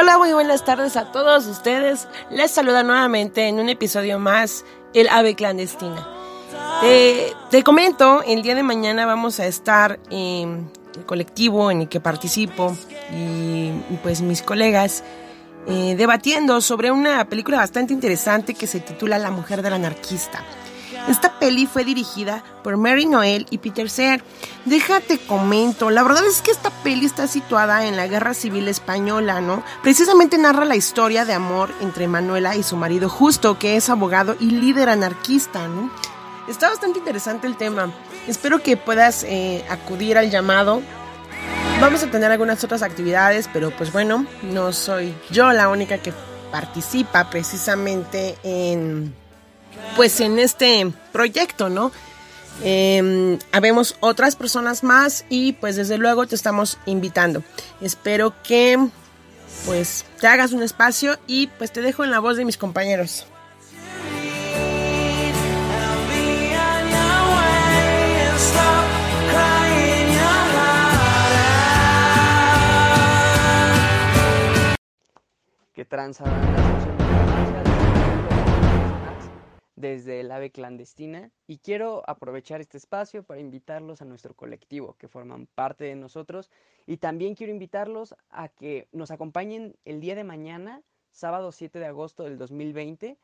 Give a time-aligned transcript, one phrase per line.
[0.00, 2.08] Hola, muy buenas tardes a todos ustedes.
[2.30, 4.64] Les saluda nuevamente en un episodio más
[4.94, 6.08] El Ave Clandestina.
[6.80, 12.00] Te, comento, el día de mañana vamos a estar en el colectivo en el que
[12.00, 12.74] participo
[13.12, 13.72] y,
[14.02, 15.04] pues mis colegas
[15.66, 20.42] eh, debatiendo sobre una película bastante interesante que se titula La mujer del anarquista.
[21.08, 24.22] Esta peli fue dirigida por Mary Noel y Peter Ser.
[24.64, 29.40] Déjate comento, la verdad es que esta peli está situada en la Guerra Civil Española,
[29.40, 29.62] ¿no?
[29.82, 34.36] Precisamente narra la historia de amor entre Manuela y su marido Justo, que es abogado
[34.38, 35.90] y líder anarquista, ¿no?
[36.48, 37.92] Está bastante interesante el tema.
[38.26, 40.82] Espero que puedas eh, acudir al llamado.
[41.80, 46.12] Vamos a tener algunas otras actividades, pero pues bueno, no soy yo la única que
[46.50, 49.14] participa precisamente en
[49.96, 51.92] pues en este proyecto, ¿no?
[52.62, 57.42] Eh, habemos otras personas más y pues desde luego te estamos invitando.
[57.80, 58.78] Espero que
[59.66, 63.26] pues te hagas un espacio y pues te dejo en la voz de mis compañeros.
[75.74, 76.24] ¿Qué tranza
[79.80, 85.08] desde el ave clandestina y quiero aprovechar este espacio para invitarlos a nuestro colectivo que
[85.08, 86.50] forman parte de nosotros
[86.86, 91.86] y también quiero invitarlos a que nos acompañen el día de mañana, sábado 7 de
[91.86, 93.18] agosto del 2020,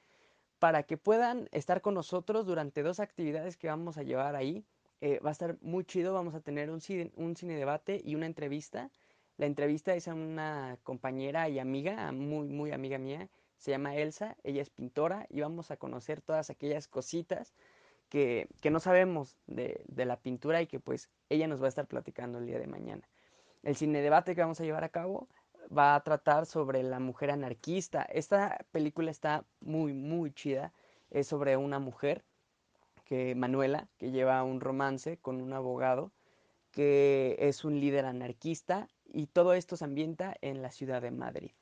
[0.58, 4.64] para que puedan estar con nosotros durante dos actividades que vamos a llevar ahí.
[5.02, 8.14] Eh, va a estar muy chido, vamos a tener un cine, un cine debate y
[8.14, 8.90] una entrevista.
[9.36, 14.36] La entrevista es a una compañera y amiga, muy, muy amiga mía, se llama Elsa,
[14.44, 17.54] ella es pintora y vamos a conocer todas aquellas cositas
[18.08, 22.38] que, no sabemos de, la pintura y que pues ella nos va a estar platicando
[22.38, 23.08] el día de mañana.
[23.62, 25.28] El cine debate que vamos a llevar a cabo
[25.76, 28.02] va a tratar sobre la mujer anarquista.
[28.02, 30.72] Esta película está muy, muy chida.
[31.10, 32.24] Es sobre una mujer,
[33.04, 36.12] que Manuela, que lleva un romance con un abogado
[36.72, 41.52] que es un líder anarquista y todo esto se ambienta en la ciudad de Madrid.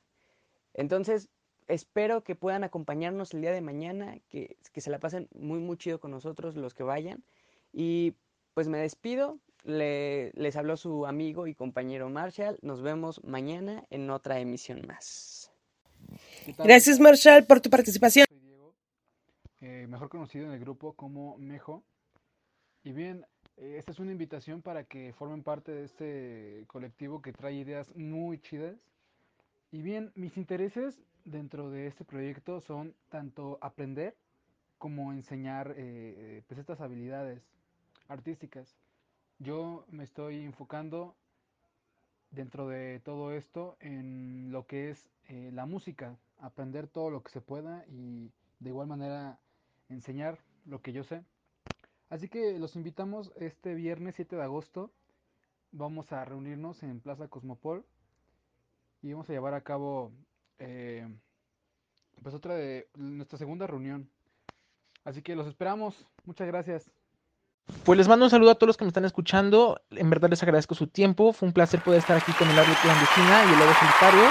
[0.73, 1.29] Entonces,
[1.67, 5.99] espero que puedan acompañarnos el día de mañana, que, se la pasen muy, muy chido
[5.99, 7.23] con nosotros los que vayan.
[7.71, 8.13] Y
[8.53, 12.57] pues me despido, les habló su amigo y compañero Marshall.
[12.61, 15.51] Nos vemos mañana en otra emisión más.
[16.57, 18.25] Gracias Marshall por tu participación.
[18.29, 18.73] Soy Diego,
[19.61, 21.83] eh, mejor conocido en el grupo como Mejo.
[22.83, 23.25] Y bien,
[23.57, 27.95] eh, esta es una invitación para que formen parte de este colectivo que trae ideas
[27.95, 28.77] muy chidas.
[29.71, 34.15] Y bien, mis intereses dentro de este proyecto son tanto aprender
[34.77, 37.41] como enseñar eh, pues estas habilidades
[38.07, 38.77] artísticas.
[39.39, 41.15] Yo me estoy enfocando
[42.31, 47.31] dentro de todo esto en lo que es eh, la música, aprender todo lo que
[47.31, 49.39] se pueda y de igual manera
[49.89, 51.23] enseñar lo que yo sé.
[52.09, 54.91] Así que los invitamos este viernes 7 de agosto.
[55.71, 57.83] Vamos a reunirnos en Plaza Cosmopol
[59.01, 60.11] y vamos a llevar a cabo
[60.59, 61.07] eh,
[62.21, 64.09] pues otra de nuestra segunda reunión.
[65.03, 66.05] Así que los esperamos.
[66.23, 66.91] Muchas gracias.
[67.83, 69.81] Pues les mando un saludo a todos los que me están escuchando.
[69.91, 71.33] En verdad les agradezco su tiempo.
[71.33, 74.29] Fue un placer poder estar aquí con el árbol clandestina y el lobo solitario.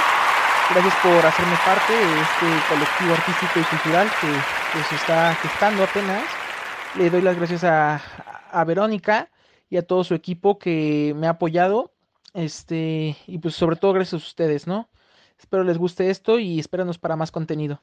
[0.70, 4.28] Gracias por hacerme parte de este colectivo artístico y cultural que
[4.72, 6.24] pues, está gestando apenas.
[6.96, 7.96] Le doy las gracias a,
[8.50, 9.30] a Verónica
[9.68, 11.92] y a todo su equipo que me ha apoyado.
[12.32, 14.88] Este, y pues sobre todo gracias a ustedes, ¿no?
[15.44, 17.78] Espero les guste esto y espéranos para más contenido.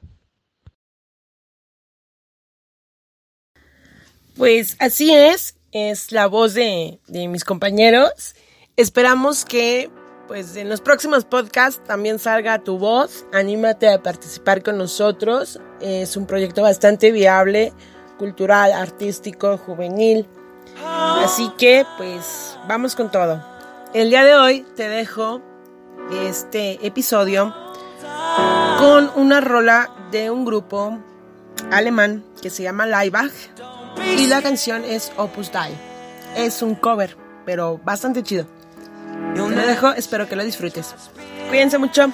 [4.36, 8.34] Pues así es, es la voz de, mis compañeros.
[8.76, 9.90] Esperamos que
[10.26, 13.26] pues en los próximos podcasts también salga tu voz.
[13.32, 15.60] Anímate a participar con nosotros.
[15.80, 17.72] Es un proyecto bastante viable,
[18.18, 20.26] cultural, artístico, juvenil.
[20.84, 23.40] Así que pues vamos con todo.
[23.94, 25.51] El día de hoy te dejo
[26.10, 27.54] este episodio
[28.78, 30.98] con una rola de un grupo
[31.70, 33.32] alemán que se llama Leibach
[34.16, 35.76] y la canción es Opus Die.
[36.36, 38.46] Es un cover, pero bastante chido.
[39.36, 40.94] Yo lo dejo, espero que lo disfrutes.
[41.48, 42.10] Cuídense mucho.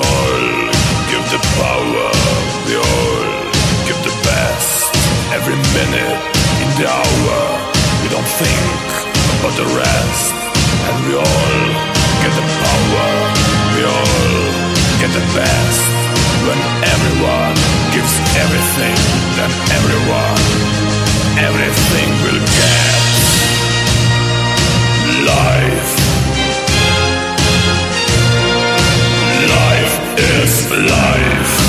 [0.00, 0.42] All
[1.12, 2.08] give the power,
[2.66, 3.28] we all
[3.86, 4.94] give the best.
[5.36, 6.20] Every minute
[6.62, 7.38] in the hour,
[8.02, 8.80] we don't think
[9.38, 10.26] about the rest.
[10.88, 11.60] And we all
[12.22, 13.08] get the power,
[13.76, 14.34] we all
[15.00, 15.82] get the best.
[16.46, 16.60] When
[16.94, 17.56] everyone
[17.94, 18.14] gives
[18.44, 18.98] everything,
[19.36, 20.42] then everyone,
[21.48, 23.00] everything will get
[25.26, 25.90] life.
[25.90, 25.99] Life
[30.50, 31.59] life.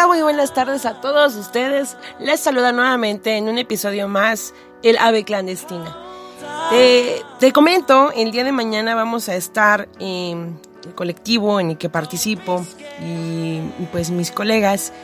[0.00, 1.98] Hola, muy buenas tardes a todos ustedes.
[2.18, 5.94] Les saluda nuevamente en un episodio más el Ave Clandestina.
[6.70, 11.90] Te, comento, el día de mañana vamos a estar en el colectivo en el que
[11.90, 12.64] participo
[13.02, 13.60] y
[13.92, 14.94] pues mis colegas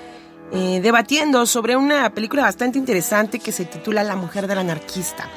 [0.53, 5.29] eh, debatiendo sobre una película bastante interesante que se titula La mujer del anarquista.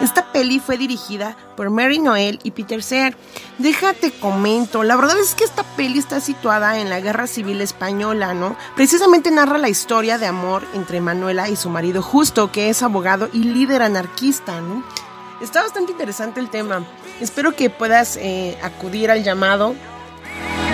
[0.00, 3.16] Esta peli fue dirigida por Mary Noel y Peter Ser.
[3.58, 8.34] Déjate comento, la verdad es que esta peli está situada en la Guerra Civil Española,
[8.34, 8.56] ¿no?
[8.74, 13.28] Precisamente narra la historia de amor entre Manuela y su marido Justo, que es abogado
[13.32, 14.82] y líder anarquista, ¿no?
[15.40, 16.84] Está bastante interesante el tema.
[17.20, 19.76] Espero que puedas eh, acudir al llamado.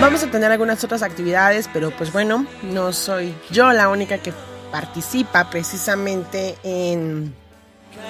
[0.01, 4.33] Vamos a tener algunas otras actividades, pero pues bueno, no soy yo la única que
[4.71, 7.35] participa precisamente en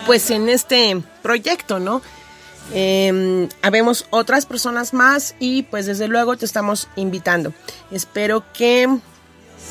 [0.05, 2.01] pues en este proyecto, ¿no?
[2.73, 7.53] Eh, habemos otras personas más y pues desde luego te estamos invitando.
[7.91, 8.87] Espero que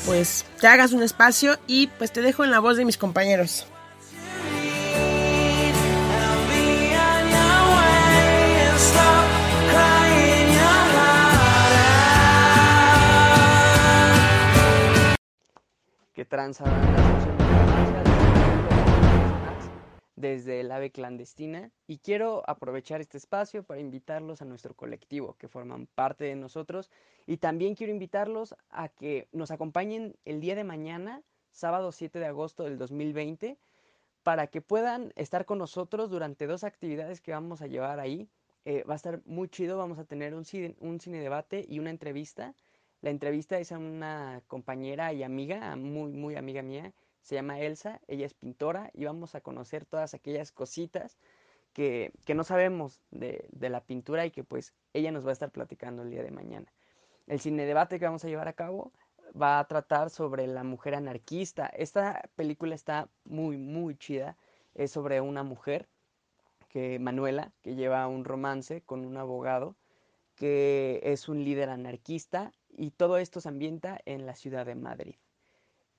[0.05, 3.65] pues te hagas un espacio y pues te dejo en la voz de mis compañeros.
[16.13, 16.65] que tranza
[20.21, 25.47] desde el ave clandestina y quiero aprovechar este espacio para invitarlos a nuestro colectivo que
[25.47, 26.91] forman parte de nosotros
[27.25, 32.27] y también quiero invitarlos a que nos acompañen el día de mañana, sábado 7 de
[32.27, 33.57] agosto del 2020,
[34.23, 38.29] para que puedan estar con nosotros durante dos actividades que vamos a llevar ahí.
[38.65, 41.79] Eh, va a estar muy chido, vamos a tener un cine, un cine debate y
[41.79, 42.53] una entrevista.
[43.01, 48.01] La entrevista es a una compañera y amiga, muy, muy amiga mía, se llama Elsa,
[48.07, 51.17] ella es pintora y vamos a conocer todas aquellas cositas
[51.73, 55.33] que, que no sabemos de, de, la pintura y que pues ella nos va a
[55.33, 56.71] estar platicando el día de mañana.
[57.27, 58.91] El cine debate que vamos a llevar a cabo
[59.39, 61.67] va a tratar sobre la mujer anarquista.
[61.67, 64.37] Esta película está muy, muy chida.
[64.73, 65.87] Es sobre una mujer,
[66.69, 69.75] que Manuela, que lleva un romance con un abogado
[70.35, 75.15] que es un líder anarquista y todo esto se ambienta en la ciudad de Madrid.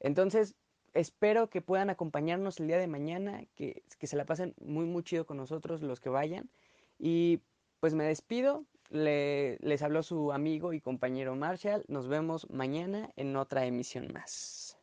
[0.00, 0.56] Entonces,
[0.94, 5.02] espero que puedan acompañarnos el día de mañana, que, que, se la pasen muy, muy
[5.02, 6.50] chido con nosotros los que vayan.
[6.98, 7.40] Y
[7.80, 11.84] pues me despido, Le, les habló su amigo y compañero Marshall.
[11.88, 14.76] Nos vemos mañana en otra emisión más.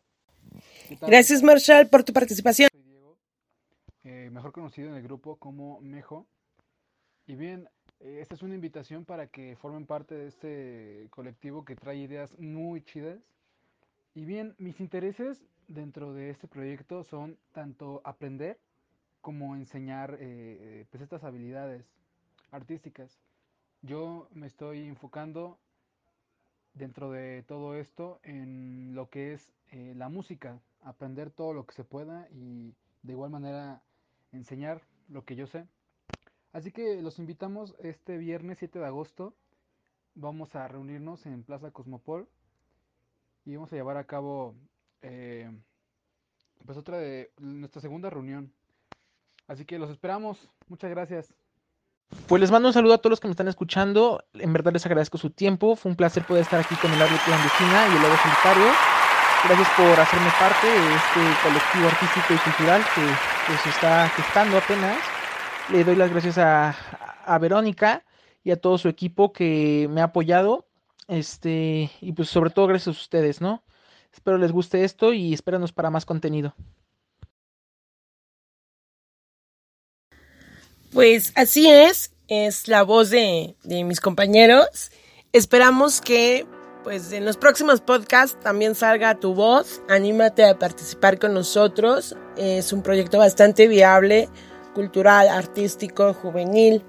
[1.01, 2.69] Gracias Marshall por tu participación.
[2.71, 3.17] Soy Diego,
[4.03, 6.25] eh, mejor conocido en el grupo como Mejo.
[7.27, 11.75] Y bien, eh, esta es una invitación para que formen parte de este colectivo que
[11.75, 13.19] trae ideas muy chidas.
[14.19, 18.59] Y bien, mis intereses dentro de este proyecto son tanto aprender
[19.21, 21.85] como enseñar eh, pues estas habilidades
[22.51, 23.17] artísticas.
[23.81, 25.57] Yo me estoy enfocando
[26.73, 31.75] dentro de todo esto en lo que es eh, la música, aprender todo lo que
[31.75, 33.81] se pueda y de igual manera
[34.33, 35.65] enseñar lo que yo sé.
[36.51, 39.33] Así que los invitamos este viernes 7 de agosto.
[40.13, 42.27] Vamos a reunirnos en Plaza Cosmopol
[43.49, 44.53] y vamos a llevar a cabo
[45.01, 45.49] eh,
[46.65, 48.53] pues otra de nuestra segunda reunión.
[49.47, 50.37] Así que los esperamos.
[50.67, 51.33] Muchas gracias.
[52.27, 54.23] Pues les mando un saludo a todos los que me están escuchando.
[54.33, 55.75] En verdad les agradezco su tiempo.
[55.75, 58.71] Fue un placer poder estar aquí con el árbol clandestina y el lobo solitario.
[59.45, 63.01] Gracias por hacerme parte de este colectivo artístico y cultural que
[63.47, 64.99] pues, está gestando apenas.
[65.71, 66.75] Le doy las gracias a,
[67.25, 68.03] a Verónica
[68.43, 70.68] y a todo su equipo que me ha apoyado.
[71.09, 73.63] Este, y pues sobre todo gracias a ustedes, ¿no?
[74.13, 76.53] Espero les guste esto y espéranos para más contenido.
[80.93, 84.91] Pues así es, es la voz de, de, mis compañeros.
[85.33, 86.45] Esperamos que
[86.83, 89.81] pues en los próximos podcasts también salga tu voz.
[89.89, 92.15] Anímate a participar con nosotros.
[92.37, 94.29] Es un proyecto bastante viable,
[94.75, 96.83] cultural, artístico, juvenil.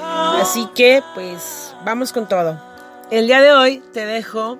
[0.00, 2.69] Así que pues vamos con todo.
[3.10, 4.56] El día de hoy te dejo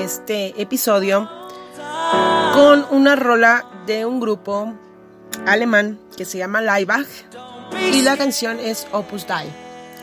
[0.00, 1.28] este episodio
[2.54, 4.72] con una rola de un grupo
[5.46, 7.06] alemán que se llama Leibach
[7.92, 9.52] y la canción es Opus Dei.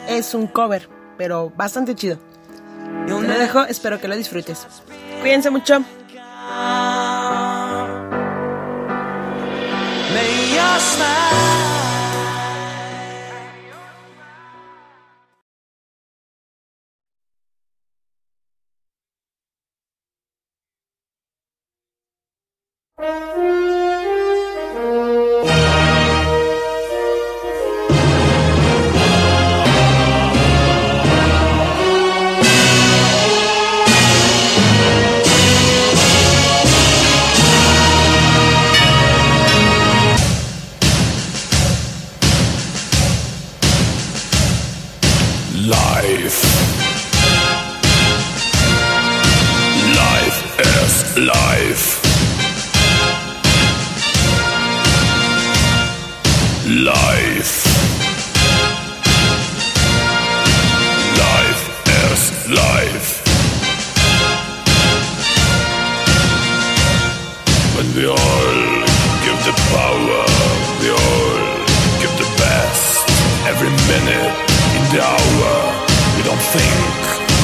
[0.08, 2.20] Es un cover, pero bastante chido.
[3.08, 4.68] Te lo dejo, espero que lo disfrutes.
[5.22, 5.84] Cuídense mucho.
[69.46, 70.26] the power,
[70.82, 71.38] the all
[72.02, 73.06] give the best
[73.46, 74.34] Every minute,
[74.74, 75.54] in the hour.
[76.18, 76.98] We don't think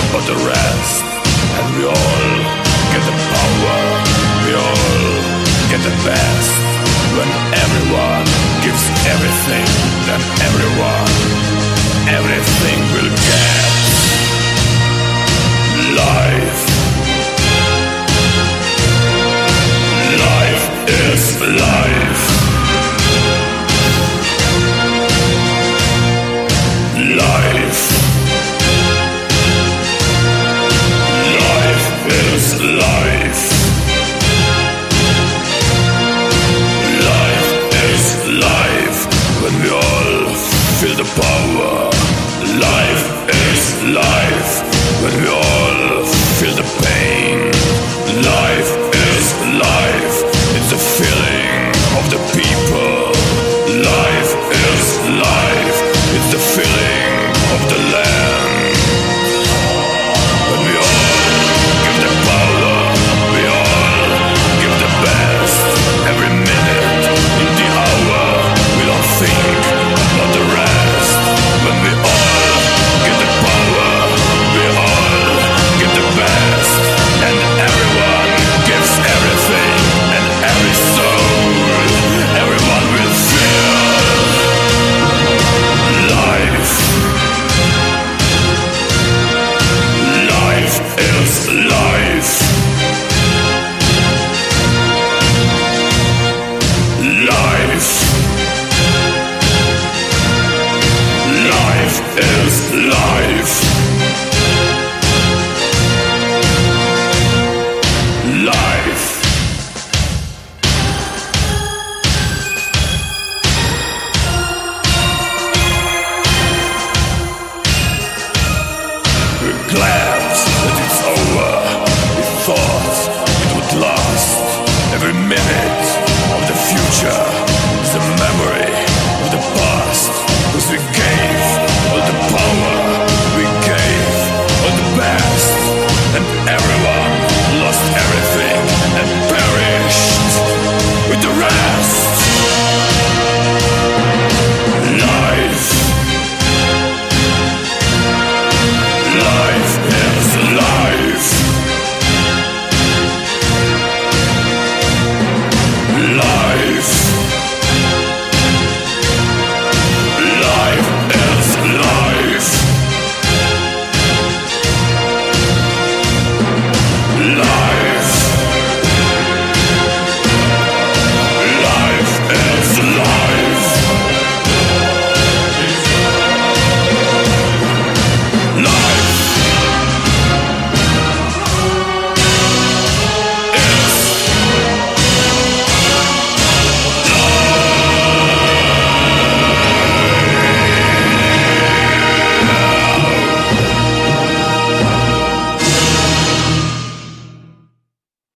[0.09, 1.05] about the rest
[1.61, 2.33] And we all
[2.89, 3.77] get the power.
[4.49, 5.13] We all
[5.69, 6.51] get the best
[7.13, 8.25] When everyone
[8.65, 9.67] gives everything
[10.09, 11.13] Then everyone,
[12.17, 13.61] everything will get.
[16.01, 16.70] Life
[21.47, 22.10] life.